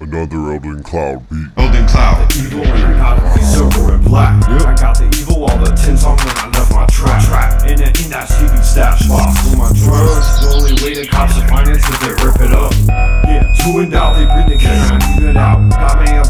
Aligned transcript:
Another 0.00 0.52
Eldon 0.52 0.82
Cloud 0.82 1.28
beat. 1.30 1.46
Eldon 1.56 1.86
Cloud. 1.86 2.30
The 2.30 2.42
Evil 2.44 2.66
and 2.66 3.02
I 3.02 3.16
got 3.16 3.38
it 3.38 3.44
silver 3.44 3.94
and 3.94 4.04
black. 4.04 4.42
I 4.48 4.74
got 4.74 4.98
the 4.98 5.06
evil, 5.06 5.44
all 5.44 5.58
the 5.58 5.70
tins 5.70 6.02
on 6.04 6.18
when 6.18 6.34
I 6.34 6.50
left 6.50 6.70
my 6.74 6.86
trap. 6.90 7.22
trap. 7.22 7.62
In, 7.70 7.78
the, 7.78 7.86
in 7.86 8.10
that 8.10 8.26
CB 8.26 8.58
stash 8.64 9.06
box. 9.06 9.38
For 9.46 9.56
my 9.56 9.70
drugs, 9.70 10.26
the 10.42 10.50
only 10.50 10.74
way 10.82 10.94
to 10.98 11.06
cops 11.06 11.36
will 11.38 11.46
find 11.46 11.70
it 11.70 11.78
is 11.78 11.86
they 12.02 12.14
rip 12.26 12.42
it 12.42 12.50
up. 12.50 12.74
Yeah, 13.30 13.46
two 13.62 13.78
and 13.78 13.94
out, 13.94 14.18
they 14.18 14.26
bring 14.26 14.50
the 14.50 14.58
can, 14.58 14.74
I 14.74 14.98
leave 15.14 15.30
it 15.30 15.36
out. 15.36 15.62
Got 15.70 16.02
me, 16.02 16.23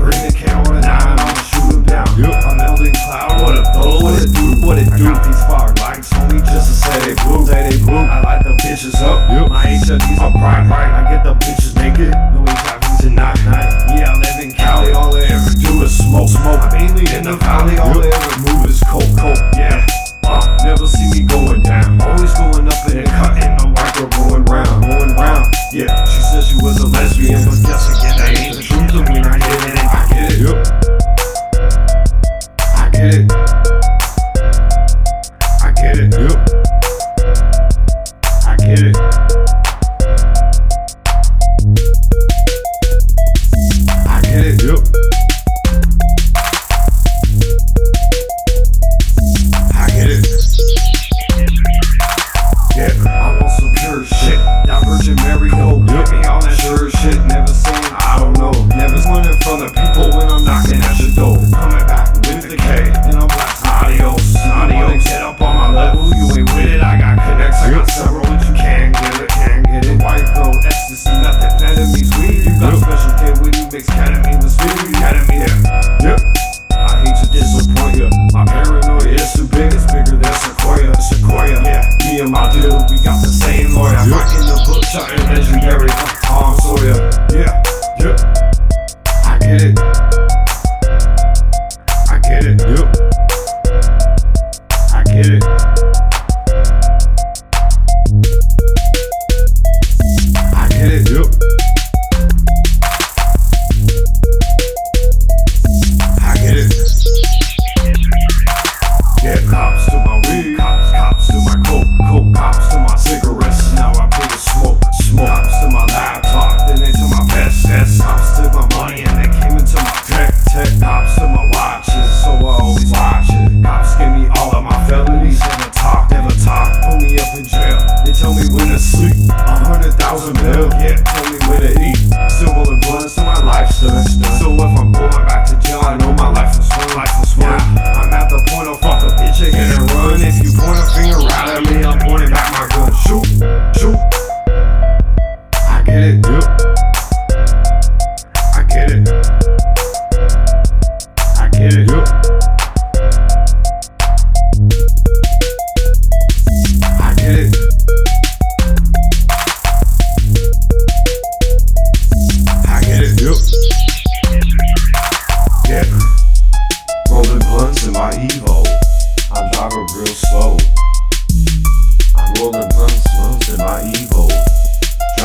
me 21.14 21.26
going 21.26 21.62
down. 21.62 22.00
Always 22.02 22.32
going 22.34 22.66
up 22.66 22.90
in 22.90 22.96
the 22.96 23.04
cut, 23.04 23.42
and 23.42 23.58
the 23.60 23.66
white 23.68 23.94
girl 23.94 24.08
going 24.08 24.44
round, 24.44 24.82
going 24.82 25.14
round. 25.14 25.54
Yeah, 25.72 26.04
she 26.04 26.20
said 26.20 26.42
she 26.44 26.56
was 26.56 26.78
a 26.80 26.86
lesbian, 26.86 27.44
but 27.44 27.62
guess 27.62 27.88
again, 27.98 28.16
that 28.18 28.36
ain't 28.36 28.56
the 28.56 28.62
truth 28.62 28.90
to 28.92 29.00
me. 29.12 29.20
I 29.20 29.38
get 29.38 29.60
it, 29.68 29.78
I 29.84 30.06
get 30.10 30.32
it. 30.32 30.54
I 32.74 32.90
get 32.90 33.14
it. 33.14 33.32
I 35.62 35.72
get 35.72 35.98
it. 35.98 36.14
I 36.14 36.63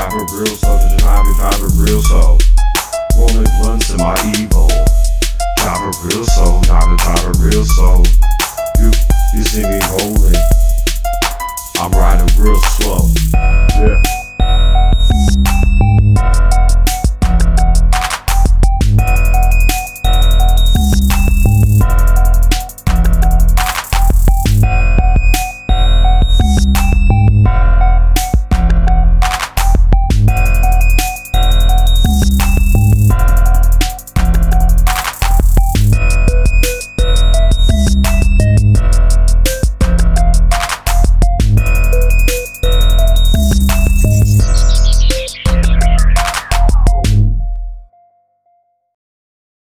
driving 0.09 0.35
real 0.35 0.45
slow, 0.47 0.77
just 0.77 0.97
driving, 0.97 1.33
driving 1.35 1.77
real 1.77 2.01
soul. 2.01 2.37
Rolling 3.17 3.47
blunts 3.61 3.89
in 3.91 3.97
my 3.97 4.15
evil. 4.37 4.67
Driving 5.57 5.93
real 6.03 6.25
slow, 6.25 6.61
driving, 6.63 6.97
driving 6.97 7.41
real 7.41 7.65
soul. 7.65 8.03
You, 8.79 8.91
you 9.35 9.43
see 9.43 9.63
me 9.63 9.79
rolling. 9.91 10.35
I'm 11.77 11.91
riding 11.91 12.41
real 12.41 12.55
slow. 12.55 13.18